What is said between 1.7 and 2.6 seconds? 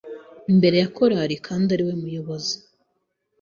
ariwe muyobozi